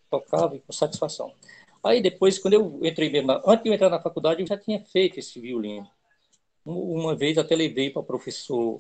[0.10, 1.34] tocava com satisfação.
[1.84, 4.80] Aí depois, quando eu entrei mesmo, antes de eu entrar na faculdade, eu já tinha
[4.80, 5.90] feito esse violino.
[6.70, 8.78] Uma vez até levei para professor,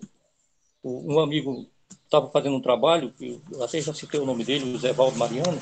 [0.84, 1.65] um amigo
[2.04, 5.62] estava fazendo um trabalho, eu até já citei o nome dele, o Zé Valdo Mariano,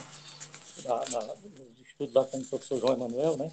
[0.84, 3.52] da, na, nos estudos com o professor João Emanuel, né?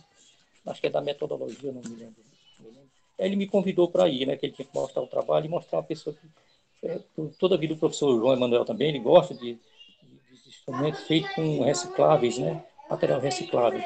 [0.64, 2.16] Acho que é da metodologia, não me lembro.
[3.18, 4.36] Aí ele me convidou para ir, né?
[4.36, 6.16] Que ele tinha que mostrar o trabalho e mostrar uma pessoa
[6.80, 6.98] que é,
[7.38, 11.30] toda a vida o professor João Emanuel também, ele gosta de, de, de instrumentos feitos
[11.34, 12.64] com recicláveis, né?
[12.88, 13.84] Material recicláveis.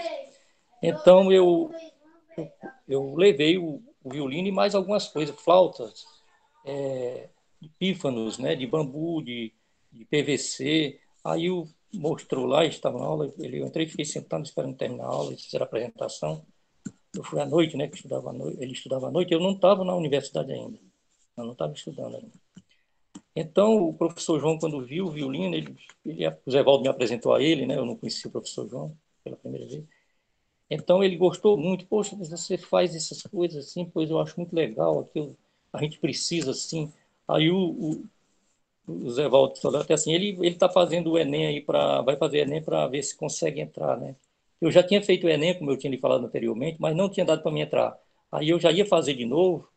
[0.80, 1.72] Então eu
[2.36, 2.52] eu,
[2.88, 6.06] eu levei o, o violino e mais algumas coisas, flautas,
[6.64, 7.28] é,
[7.60, 9.52] de pífanos, né, de bambu, de,
[9.92, 11.00] de PVC.
[11.24, 15.08] Aí o mostrou lá, estava na aula, ele, eu entrei, fiquei sentado esperando terminar a
[15.08, 16.46] aula, eles fizeram a apresentação.
[17.12, 19.84] Eu fui à noite, né, que estudava noite, ele estudava à noite, eu não estava
[19.84, 20.78] na universidade ainda,
[21.36, 22.32] eu não estava estudando ainda.
[23.34, 27.34] Então, o professor João, quando viu o violino, ele, ele, o Zé Valdo me apresentou
[27.34, 29.84] a ele, né, eu não conhecia o professor João pela primeira vez,
[30.70, 35.00] Então ele gostou muito, poxa, você faz essas coisas assim, pois eu acho muito legal,
[35.00, 35.36] aquilo,
[35.72, 36.92] a gente precisa assim.
[37.28, 38.04] Aí o, o,
[38.88, 42.16] o Zé Walter falou até assim, ele ele está fazendo o Enem aí para, vai
[42.16, 44.16] fazer Enem para ver se consegue entrar, né?
[44.60, 47.26] Eu já tinha feito o Enem, como eu tinha lhe falado anteriormente, mas não tinha
[47.26, 47.96] dado para mim entrar.
[48.32, 49.68] Aí eu já ia fazer de novo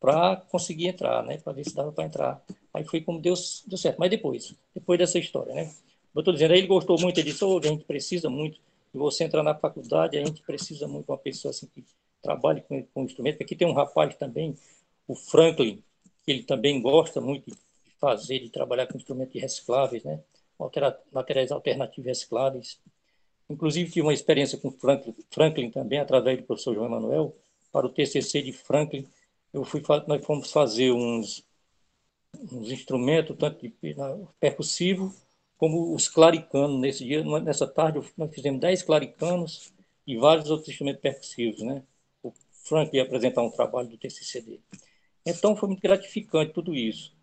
[0.00, 1.38] para conseguir entrar, né?
[1.38, 2.42] Para ver se dava para entrar.
[2.72, 3.34] Aí foi como deu,
[3.66, 3.98] deu certo.
[3.98, 5.70] Mas depois, depois dessa história, né?
[6.14, 8.60] Eu estou dizendo, aí ele gostou muito, ele disse, oh, a gente precisa muito
[8.98, 11.84] você entrar na faculdade, a gente precisa muito de uma pessoa assim que
[12.20, 13.42] trabalhe com, com instrumento.
[13.42, 14.56] Aqui tem um rapaz também,
[15.08, 15.82] o Franklin,
[16.24, 17.56] que ele também gosta muito de
[17.98, 20.20] fazer, de trabalhar com instrumentos recicláveis, né?
[21.12, 22.78] Materiais alternativos recicláveis.
[23.48, 27.36] Inclusive, tive uma experiência com Franklin, Franklin também, através do professor João Emanuel,
[27.72, 29.06] para o TCC de Franklin.
[29.52, 31.44] Eu fui, nós fomos fazer uns,
[32.52, 33.74] uns instrumentos, tanto de
[34.38, 35.12] percussivo
[35.62, 36.80] como os claricanos.
[36.80, 39.72] Nesse dia, nessa tarde, nós fizemos 10 claricanos
[40.04, 41.84] e vários outros instrumentos percussivos, né?
[42.20, 42.32] O
[42.64, 44.58] Frank ia apresentar um trabalho do TCCD.
[45.24, 47.14] Então, foi muito gratificante tudo isso.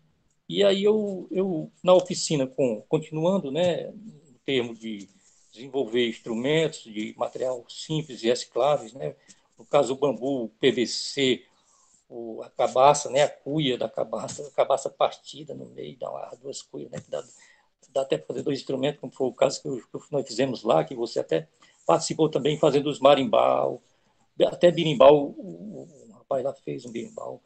[0.48, 5.06] E aí eu, eu na oficina, com, continuando, né, no termo de
[5.52, 9.16] desenvolver instrumentos de material simples e recicláveis, né,
[9.58, 11.44] no caso o bambu, o PVC,
[12.08, 16.30] o, a cabaça, né, a cuia da cabaça, a cabaça partida no meio, dá uma,
[16.40, 17.22] duas cuias, né, que dá
[17.92, 19.68] dá até para fazer dois instrumentos, como foi o caso que,
[20.10, 21.48] nós fizemos lá, que você até
[21.86, 23.82] participou também fazendo os marimbau,
[24.46, 27.42] até birimbau, o, o, rapaz lá fez um birimbau,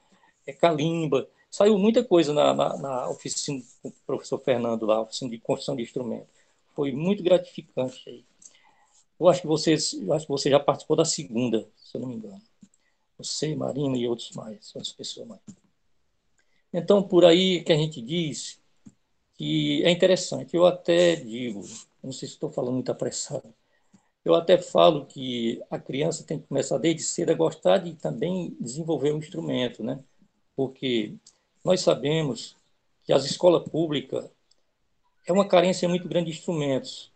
[0.46, 5.30] é calimba, saiu muita coisa na, na, na oficina com o professor Fernando lá, oficina
[5.30, 6.28] de construção de instrumentos.
[6.74, 8.24] Foi muito gratificante aí.
[9.18, 12.16] Eu acho que vocês, acho que você já participou da segunda, se eu não me
[12.16, 12.42] engano.
[13.16, 15.40] Você, Marina e outros mais, outras pessoas mais.
[16.72, 18.60] Então, por aí que a gente diz
[19.34, 20.54] que é interessante.
[20.56, 21.62] Eu até digo,
[22.02, 23.54] não sei se estou falando muito apressado,
[24.24, 28.56] eu até falo que a criança tem que começar desde cedo a gostar de também
[28.58, 30.02] desenvolver um instrumento, né?
[30.56, 31.14] Porque
[31.62, 32.56] nós sabemos
[33.04, 34.30] que as escolas públicas
[35.26, 37.12] é uma carência muito grande de instrumentos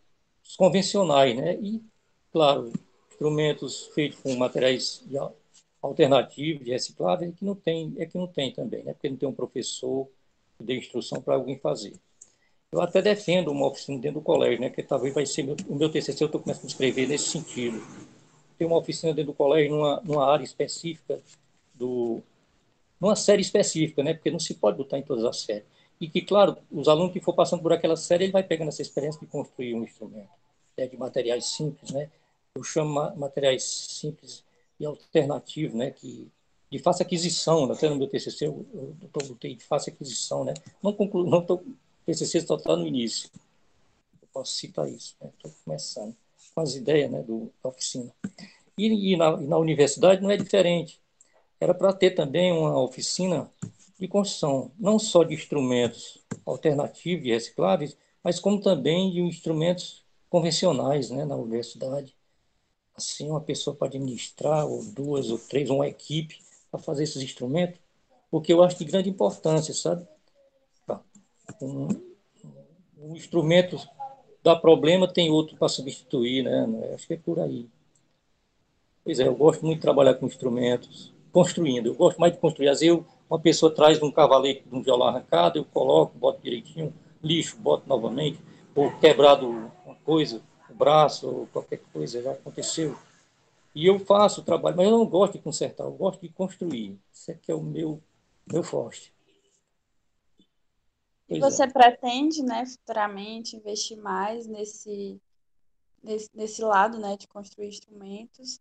[0.57, 1.55] convencionais, né?
[1.57, 1.83] E,
[2.31, 2.73] claro,
[3.11, 5.03] instrumentos feitos com materiais
[5.81, 8.93] alternativos, de recicláveis, é que não tem, é que não tem também, né?
[8.93, 10.09] Porque não tem um professor
[10.59, 11.95] que dê instrução para alguém fazer.
[12.71, 15.75] Eu até defendo uma oficina dentro do colégio, né, que talvez vai ser meu, o
[15.75, 17.83] meu TCC, eu estou começando a escrever nesse sentido.
[18.59, 21.19] Tem uma oficina dentro do colégio, numa, numa área específica,
[21.75, 22.23] do,
[23.01, 25.65] numa série específica, né, porque não se pode botar em todas as séries.
[25.99, 28.83] E que, claro, os alunos que for passando por aquela série, ele vai pegando essa
[28.83, 30.29] experiência de construir um instrumento,
[30.77, 32.11] né, de materiais simples, né,
[32.55, 34.45] eu chamo materiais simples
[34.79, 36.31] e alternativos, né, que
[36.71, 40.45] de fácil aquisição, né, até no meu TCC eu, eu, eu botei de fácil aquisição,
[40.45, 40.53] né,
[40.83, 41.65] não conclu, não estou
[42.09, 43.29] PCC só está no início.
[44.23, 45.15] Eu posso citar isso.
[45.23, 45.57] Estou né?
[45.63, 46.17] começando
[46.55, 48.11] com as ideias né, do, da oficina.
[48.79, 50.99] E, e, na, e na universidade não é diferente.
[51.61, 53.51] Era para ter também uma oficina
[54.01, 57.95] de construção, não só de instrumentos alternativos e recicláveis,
[58.25, 62.17] mas como também de instrumentos convencionais né, na universidade.
[62.97, 66.41] Assim, uma pessoa pode administrar, ou duas, ou três, uma equipe,
[66.71, 67.79] para fazer esses instrumentos,
[68.31, 70.09] porque eu acho de grande importância, sabe?
[71.63, 71.89] Um,
[72.99, 73.79] um instrumento
[74.43, 76.67] dá problema, tem outro para substituir, né?
[76.95, 77.69] Acho que é por aí.
[79.05, 81.87] Pois é, eu gosto muito de trabalhar com instrumentos, construindo.
[81.87, 82.69] Eu gosto mais de construir.
[82.69, 86.43] Às vezes, eu, uma pessoa traz um cavalete de um violão arrancado, eu coloco, boto
[86.43, 86.93] direitinho,
[87.23, 88.39] lixo, boto novamente,
[88.75, 89.49] ou quebrado
[89.85, 92.97] uma coisa, o braço, ou qualquer coisa, já aconteceu.
[93.75, 96.99] E eu faço o trabalho, mas eu não gosto de consertar, eu gosto de construir.
[97.13, 98.01] Isso é que é o meu,
[98.51, 99.13] meu forte.
[101.29, 101.71] E você é.
[101.71, 105.21] pretende, né, futuramente investir mais nesse,
[106.03, 108.61] nesse, nesse lado, né, de construir instrumentos.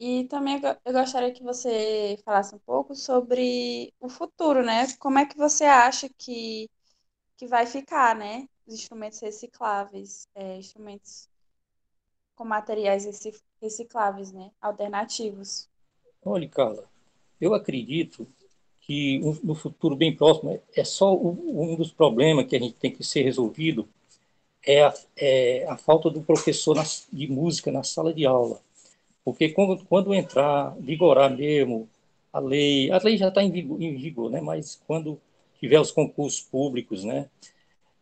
[0.00, 4.86] E também eu gostaria que você falasse um pouco sobre o futuro, né?
[4.96, 6.70] Como é que você acha que,
[7.36, 8.48] que vai ficar, né?
[8.64, 11.28] Os instrumentos recicláveis, é, instrumentos
[12.36, 13.04] com materiais
[13.60, 14.52] recicláveis, né?
[14.60, 15.68] Alternativos.
[16.24, 16.88] Olha, Carla,
[17.40, 18.24] eu acredito
[18.88, 23.04] que no futuro bem próximo é só um dos problemas que a gente tem que
[23.04, 23.86] ser resolvido
[24.66, 26.74] é a, é a falta do professor
[27.12, 28.58] de música na sala de aula,
[29.22, 31.86] porque quando, quando entrar, vigorar mesmo
[32.32, 34.40] a lei, a lei já está em vigor, em vigor, né?
[34.40, 35.20] Mas quando
[35.60, 37.28] tiver os concursos públicos, né?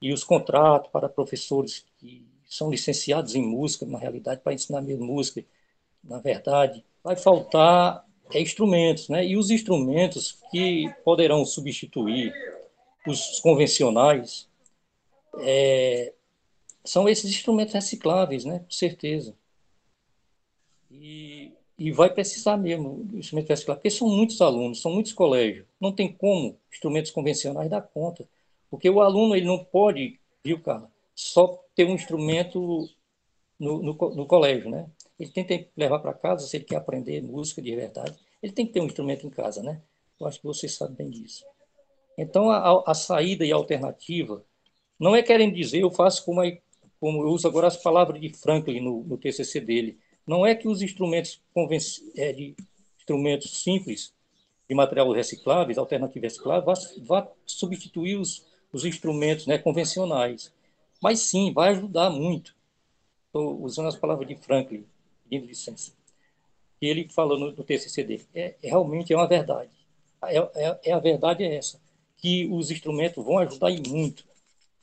[0.01, 5.05] E os contratos para professores que são licenciados em música, na realidade, para ensinar mesmo
[5.05, 5.45] música,
[6.05, 9.27] na verdade, vai faltar é, instrumentos, né?
[9.27, 12.33] E os instrumentos que poderão substituir
[13.07, 14.49] os convencionais
[15.41, 16.13] é,
[16.85, 18.61] são esses instrumentos recicláveis, né?
[18.61, 19.35] Com certeza.
[20.91, 25.67] E, e vai precisar mesmo do instrumento vesicular, porque são muitos alunos, são muitos colégios.
[25.81, 28.27] Não tem como instrumentos convencionais dar conta.
[28.71, 32.89] Porque o aluno ele não pode, viu, Carla, só ter um instrumento
[33.59, 34.89] no, no, no colégio, né?
[35.19, 38.67] Ele tem que levar para casa, se ele quer aprender música de verdade, ele tem
[38.67, 39.81] que ter um instrumento em casa, né?
[40.21, 41.45] Eu acho que você sabe bem disso.
[42.19, 44.45] Então, a, a saída e a alternativa
[44.99, 46.41] não é querendo dizer, eu faço como,
[46.99, 50.67] como eu uso agora as palavras de Franklin no, no TCC dele, não é que
[50.67, 51.41] os instrumentos,
[52.17, 52.57] é, de,
[52.99, 54.15] instrumentos simples
[54.69, 60.53] de material recicláveis, alternativo reciclável, vá, vá substituir os, os instrumentos né, convencionais.
[61.01, 62.57] Mas sim, vai ajudar muito.
[63.27, 64.85] Estou usando as palavras de Franklin,
[65.29, 65.93] pedindo licença.
[66.81, 68.27] E ele falou no, no TCC dele.
[68.35, 69.71] É, é, realmente é uma verdade.
[70.25, 71.81] É, é, é, a verdade é essa,
[72.17, 74.25] que os instrumentos vão ajudar muito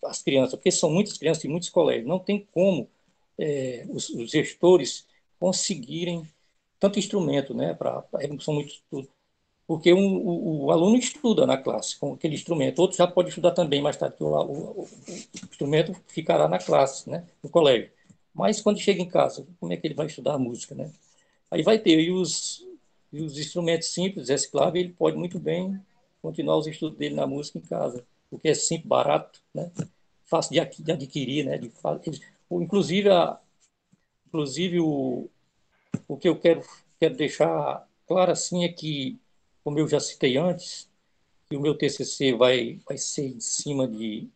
[0.04, 2.08] as crianças, porque são muitas crianças e muitos colégios.
[2.08, 2.90] Não tem como
[3.38, 5.08] é, os, os gestores
[5.40, 6.28] conseguirem
[6.80, 7.74] tanto instrumento, né?
[7.74, 8.04] Para
[8.40, 8.84] são muitos
[9.66, 13.52] porque um, o, o, aluno estuda na classe com aquele instrumento, outro já pode estudar
[13.52, 14.90] também mais tarde, o, o, o,
[15.50, 17.26] instrumento ficará na classe, né?
[17.42, 17.90] no colégio.
[18.34, 20.92] Mas quando chega em casa, como é que ele vai estudar música, né?
[21.52, 22.68] Aí vai ter e os,
[23.12, 25.80] e os instrumentos simples, recicláveis, ele pode muito bem
[26.22, 29.72] continuar os estudos dele na música em casa, porque é simples, barato, né?
[30.26, 31.58] Fácil de, adquirir, né?
[31.58, 31.72] De,
[32.52, 33.40] inclusive a,
[34.28, 35.30] inclusive o,
[36.08, 36.64] o que eu quero,
[37.00, 39.20] quero deixar claro assim é que,
[39.64, 40.90] como eu já citei antes,
[41.48, 44.28] que o meu TCC vai, vai ser em cima de,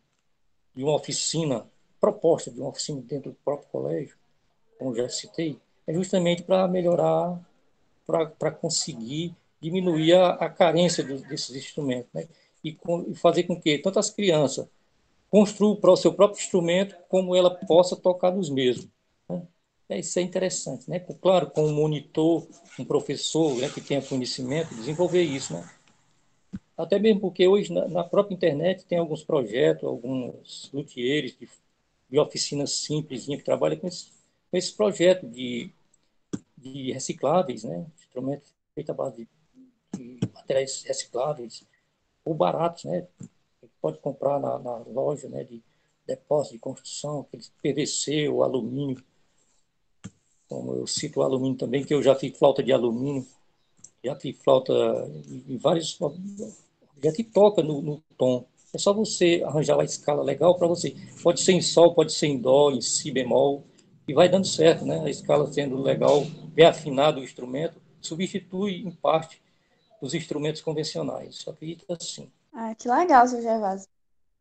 [0.74, 1.66] de uma oficina,
[2.00, 4.16] proposta de uma oficina dentro do próprio colégio,
[4.78, 7.40] como já citei, é justamente para melhorar,
[8.06, 12.28] para conseguir diminuir a, a carência do, desses instrumentos, né?
[12.62, 14.68] E, com, e, fazer com que tanto as crianças
[15.30, 18.88] construam o seu próprio instrumento, como ela possa tocar nos mesmos.
[19.88, 21.00] É, isso é interessante, né?
[21.00, 22.46] Claro, com um monitor,
[22.78, 25.66] um professor né, que tenha conhecimento, desenvolver isso, né?
[26.76, 31.48] Até mesmo porque hoje na, na própria internet tem alguns projetos, alguns luthiers de,
[32.08, 34.06] de oficinas simples que trabalham com esse,
[34.50, 35.70] com esse projeto de,
[36.56, 37.86] de recicláveis, né?
[37.98, 39.28] Instrumentos feitos à base
[39.94, 41.64] de, de materiais recicláveis
[42.24, 43.06] ou baratos, né?
[43.80, 45.44] Pode comprar na, na loja, né?
[45.44, 45.62] De
[46.06, 49.02] depósito de construção, aqueles PVC ou alumínio
[50.48, 53.26] como eu cito o alumínio também, que eu já fiz flauta de alumínio,
[54.02, 54.72] já fiz flauta
[55.46, 55.98] em vários
[57.02, 58.44] já que toca no, no, tom.
[58.74, 60.94] É só você arranjar uma escala legal para você.
[61.22, 63.64] Pode ser em sol, pode ser em dó, em si bemol,
[64.06, 65.00] e vai dando certo, né?
[65.04, 69.42] A escala sendo legal, bem afinado o instrumento, substitui em parte
[70.00, 71.36] os instrumentos convencionais.
[71.36, 72.30] Só acredito assim.
[72.52, 73.88] Ah, que legal, seu Gervásio.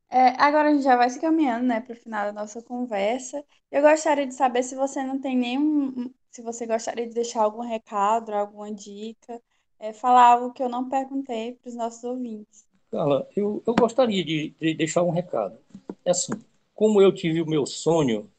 [0.10, 3.44] É, agora a gente já vai se caminhando, né, para o final da nossa conversa.
[3.72, 7.62] Eu gostaria de saber se você não tem nenhum, se você gostaria de deixar algum
[7.62, 9.42] recado, alguma dica,
[9.80, 12.67] é, falar algo que eu não perguntei para os nossos ouvintes.
[12.92, 15.58] Carla, eu, eu gostaria de, de deixar um recado.
[16.06, 16.34] É assim,
[16.74, 18.30] como eu tive o meu sonho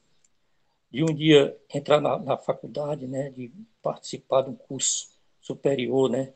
[0.91, 6.33] de um dia entrar na, na faculdade, né, de participar de um curso superior, né,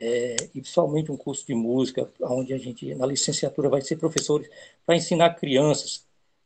[0.00, 4.48] é, e principalmente um curso de música, onde a gente, na licenciatura, vai ser professores
[4.84, 6.04] para ensinar crianças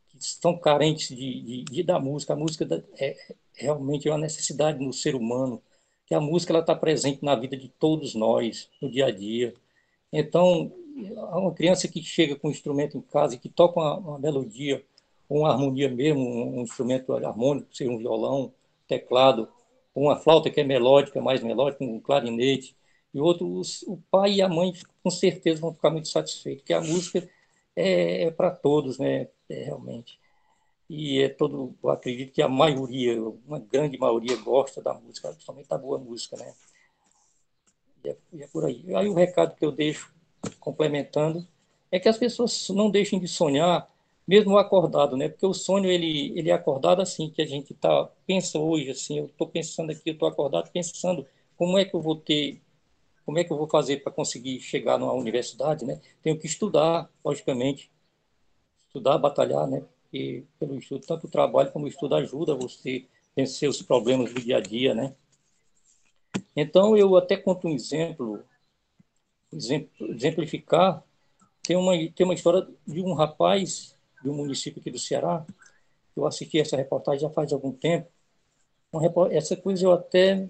[0.09, 2.33] que estão carentes de, de, de da música.
[2.33, 3.17] A música é,
[3.53, 5.61] realmente é uma necessidade no ser humano,
[6.05, 9.53] que a música está presente na vida de todos nós, no dia a dia.
[10.11, 14.19] Então, uma criança que chega com um instrumento em casa e que toca uma, uma
[14.19, 14.83] melodia,
[15.29, 18.53] uma harmonia mesmo, um instrumento harmônico, seja um violão,
[18.87, 19.47] teclado,
[19.95, 22.75] uma flauta que é melódica, mais melódica, um clarinete,
[23.13, 24.73] e outro, o pai e a mãe
[25.03, 27.29] com certeza vão ficar muito satisfeitos, porque a música
[27.75, 29.27] é, é para todos, né?
[29.49, 30.19] É, realmente.
[30.89, 35.67] E é todo, eu acredito que a maioria, uma grande maioria gosta da música, principalmente
[35.67, 36.53] da boa música, né?
[38.03, 38.83] E é, e é por aí.
[38.95, 40.13] Aí o recado que eu deixo,
[40.59, 41.47] complementando,
[41.91, 43.89] é que as pessoas não deixem de sonhar,
[44.27, 45.29] mesmo acordado, né?
[45.29, 49.17] Porque o sonho ele ele é acordado assim que a gente tá pensa hoje assim,
[49.19, 51.25] eu estou pensando aqui, eu estou acordado pensando
[51.57, 52.61] como é que eu vou ter
[53.25, 56.01] como é que eu vou fazer para conseguir chegar numa universidade, né?
[56.21, 57.91] Tenho que estudar, logicamente,
[58.87, 59.83] estudar, batalhar, né?
[60.11, 64.41] E pelo estudo, tanto o trabalho como o estudo ajuda você vencer os problemas do
[64.41, 65.15] dia a dia, né?
[66.55, 68.43] Então, eu até conto um exemplo,
[69.51, 71.03] exemplificar,
[71.63, 75.45] tem uma, tem uma história de um rapaz de um município aqui do Ceará,
[76.15, 78.07] eu assisti essa reportagem já faz algum tempo,
[79.31, 80.49] essa coisa eu até,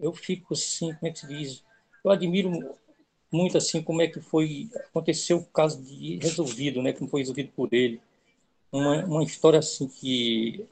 [0.00, 1.64] eu fico assim, como é que se diz,
[2.04, 2.50] eu admiro
[3.32, 7.52] muito assim como é que foi aconteceu o caso de resolvido, né, como foi resolvido
[7.54, 8.00] por ele.
[8.72, 10.64] Uma, uma história assim que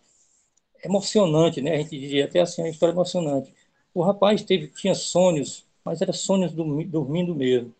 [0.84, 1.74] emocionante, né?
[1.74, 3.52] A gente diria até assim, uma história emocionante.
[3.92, 7.74] O rapaz teve, tinha sonhos, mas era sonhos dormindo mesmo.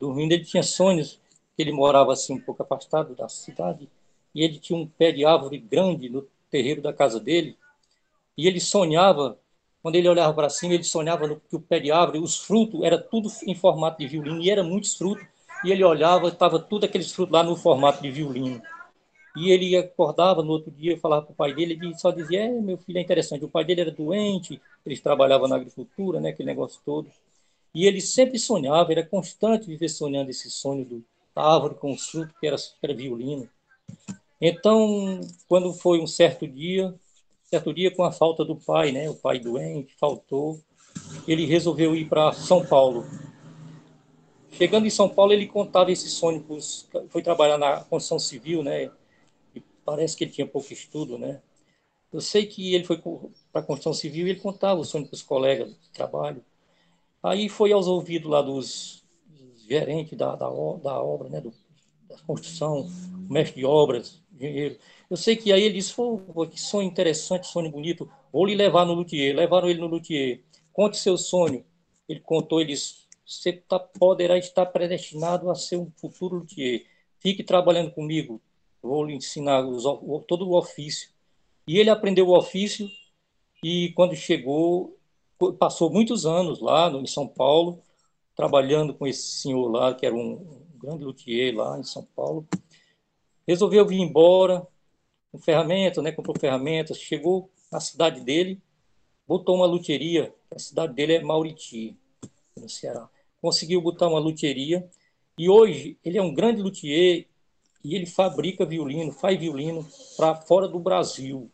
[0.00, 1.20] Dormindo, ele tinha sonhos
[1.54, 3.86] que ele morava assim um pouco afastado da cidade
[4.34, 7.54] e ele tinha um pé de árvore grande no terreiro da casa dele
[8.34, 9.38] e ele sonhava
[9.82, 12.96] quando ele olhava para cima ele sonhava que o pé de árvore os frutos era
[12.96, 15.26] tudo em formato de violino e era muitos frutos
[15.64, 18.62] e ele olhava estava tudo aqueles frutos lá no formato de violino
[19.36, 22.48] e ele acordava no outro dia, falava para o pai dele, ele só dizia: é,
[22.48, 23.44] meu filho é interessante.
[23.44, 27.10] O pai dele era doente, eles trabalhavam na agricultura, né, aquele negócio todo.
[27.74, 31.04] E ele sempre sonhava, era constante viver sonhando esse sonho do,
[31.40, 33.48] árvore com o fruto, que era, era violino.
[34.40, 36.94] Então, quando foi um certo dia,
[37.44, 40.60] certo dia com a falta do pai, né, o pai doente, faltou,
[41.26, 43.04] ele resolveu ir para São Paulo.
[44.50, 46.44] Chegando em São Paulo, ele contava esse sonho,
[47.10, 48.90] foi trabalhar na construção civil, né,
[49.88, 51.40] parece que ele tinha pouco estudo, né?
[52.12, 52.98] Eu sei que ele foi
[53.50, 56.44] para a construção civil e ele contava o sonho para os colegas de trabalho.
[57.22, 61.40] Aí foi aos ouvidos lá dos, dos gerentes da, da, da, obra, né?
[61.40, 61.54] Do,
[62.06, 62.86] da construção,
[63.30, 64.76] mestre de obras, engenheiro.
[65.08, 68.84] Eu sei que aí ele disse, pô, que sonho interessante, sonho bonito, vou lhe levar
[68.84, 69.34] no luthier.
[69.34, 70.42] Levaram ele no luthier.
[70.70, 71.64] Conte seu sonho.
[72.06, 76.84] Ele contou, ele disse, você tá, poderá estar predestinado a ser um futuro luthier.
[77.20, 78.38] Fique trabalhando comigo,
[78.82, 79.84] vou lhe ensinar os,
[80.26, 81.10] todo o ofício.
[81.66, 82.88] E ele aprendeu o ofício
[83.62, 84.96] e quando chegou,
[85.58, 87.82] passou muitos anos lá no, em São Paulo,
[88.34, 92.46] trabalhando com esse senhor lá, que era um, grande luthier lá em São Paulo.
[93.46, 94.66] Resolveu vir embora
[95.30, 98.60] com ferramentas, né, comprou ferramentas, chegou na cidade dele,
[99.26, 101.96] botou uma luteria, a cidade dele é Mauriti,
[102.56, 103.08] no Ceará.
[103.42, 104.88] Conseguiu botar uma luteria
[105.36, 107.27] e hoje ele é um grande luthier
[107.82, 111.50] e ele fabrica violino, faz violino para fora do Brasil.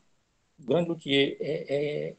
[0.58, 2.16] O grande luthier é, é, é,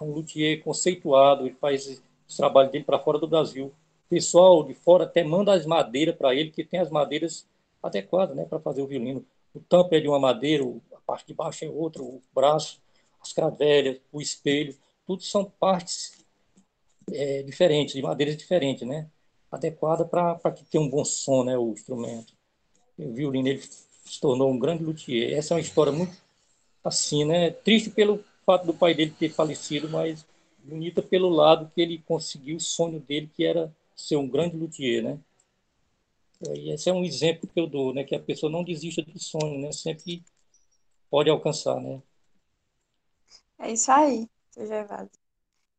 [0.00, 3.66] um luthier conceituado, ele faz o trabalho dele para fora do Brasil.
[3.66, 7.46] O pessoal de fora até manda as madeiras para ele, que tem as madeiras
[7.82, 9.24] adequadas né, para fazer o violino.
[9.54, 12.82] O tampo é de uma madeira, a parte de baixo é outra, o braço,
[13.20, 14.76] as cravelhas, o espelho,
[15.06, 16.24] tudo são partes
[17.12, 19.08] é, diferentes, de madeiras diferentes, né?
[19.50, 22.33] adequada para que tenha um bom som né, o instrumento
[22.98, 25.36] violino ele se tornou um grande luthier.
[25.36, 26.16] Essa é uma história muito
[26.82, 27.50] assim, né?
[27.50, 30.24] Triste pelo fato do pai dele ter falecido, mas
[30.62, 35.02] bonita pelo lado que ele conseguiu o sonho dele, que era ser um grande luthier,
[35.02, 35.18] né?
[36.54, 38.04] E esse é um exemplo que eu dou, né?
[38.04, 39.72] Que a pessoa não desista do sonho, né?
[39.72, 40.22] Sempre
[41.10, 42.02] pode alcançar, né?
[43.58, 45.23] É isso aí, seu Gervásio.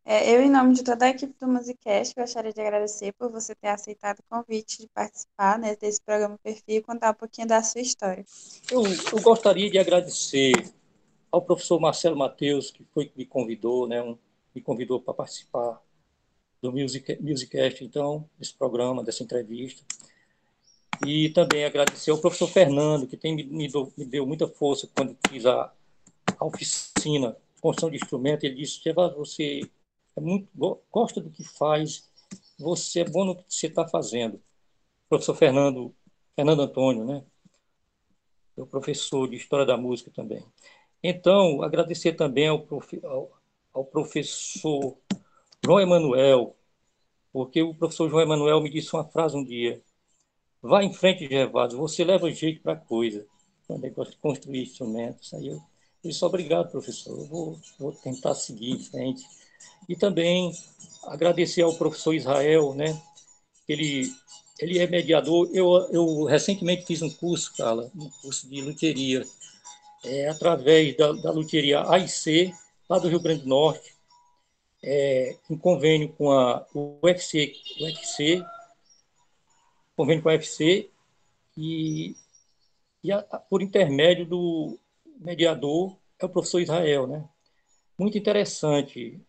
[0.07, 3.55] É, eu, em nome de toda a equipe do Musicast, gostaria de agradecer por você
[3.55, 7.63] ter aceitado o convite de participar né, desse programa Perfil e contar um pouquinho da
[7.63, 8.23] sua história.
[8.71, 10.53] Eu, eu gostaria de agradecer
[11.31, 14.15] ao professor Marcelo Matheus, que foi que me convidou, né, um,
[14.53, 15.81] me convidou para participar
[16.61, 19.83] do Music, Musicast, então, desse programa, dessa entrevista.
[21.03, 24.87] E também agradecer ao professor Fernando, que tem me, me, do, me deu muita força
[24.95, 25.73] quando fiz a,
[26.37, 28.43] a oficina construção de instrumento.
[28.43, 28.79] Ele disse:
[29.15, 29.61] você
[30.15, 30.47] é muito,
[30.91, 32.09] gosta do que faz,
[32.57, 34.41] você é bom no que você está fazendo.
[35.09, 35.93] Professor Fernando,
[36.35, 37.23] Fernando Antônio, né?
[38.57, 40.43] É o professor de História da Música também.
[41.03, 42.65] Então, agradecer também ao,
[43.03, 43.31] ao,
[43.73, 44.97] ao professor
[45.63, 46.55] João Emanuel,
[47.33, 49.81] porque o professor João Emanuel me disse uma frase um dia,
[50.61, 53.27] vá em frente, Gervásio, você leva jeito para a coisa.
[53.67, 55.33] Quando é negócio de construir instrumentos.
[55.33, 55.61] Aí eu
[56.03, 59.25] disse, obrigado, professor, eu vou, vou tentar seguir em frente
[59.87, 60.51] e também
[61.03, 62.99] agradecer ao professor Israel, né?
[63.67, 64.11] Ele,
[64.59, 65.49] ele é mediador.
[65.53, 69.25] Eu, eu recentemente fiz um curso, Carla, um curso de luteria,
[70.03, 72.53] é, através da, da luteria AIC,
[72.89, 73.93] lá do Rio Grande do Norte,
[74.83, 78.43] é, em convênio com a UFC, UFC
[79.95, 80.89] convênio com a UFC,
[81.57, 82.15] e,
[83.03, 84.77] e a, por intermédio do
[85.17, 87.27] mediador, é o professor Israel, né?
[87.97, 89.19] Muito interessante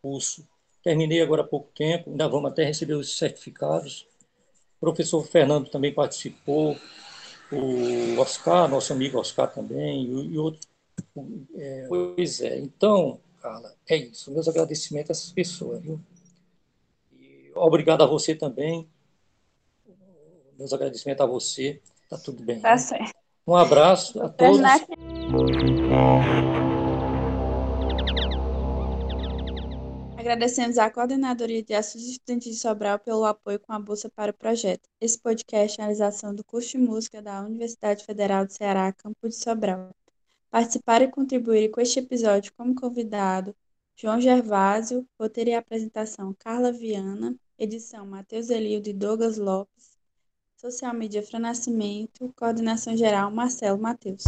[0.00, 0.46] curso.
[0.82, 4.06] Terminei agora há pouco tempo, ainda vamos até receber os certificados.
[4.76, 6.76] O professor Fernando também participou,
[7.50, 10.60] o Oscar, nosso amigo Oscar também, e, e outro.
[11.56, 14.32] É, pois é, então, Carla, é isso.
[14.32, 15.82] Meus agradecimentos a essas pessoas.
[15.82, 16.00] Viu?
[17.12, 18.88] E obrigado a você também.
[20.58, 21.80] Meus agradecimentos a você.
[22.08, 22.60] Tá tudo bem.
[22.60, 22.78] Tá né?
[22.78, 23.14] certo.
[23.46, 24.60] Um abraço a todos.
[30.26, 34.34] Agradecemos à Coordenadoria de Assuntos Estudantis de Sobral pelo apoio com a bolsa para o
[34.34, 34.88] projeto.
[35.00, 39.28] Esse podcast é a realização do curso de música da Universidade Federal do Ceará, Campo
[39.28, 39.94] de Sobral.
[40.50, 43.54] Participar e contribuir com este episódio como convidado
[43.94, 49.96] João Gervásio, roteiro e apresentação Carla Viana, edição Matheus Elildo e Douglas Lopes,
[50.56, 54.24] social media Fran Nascimento, coordenação geral Marcelo Matheus.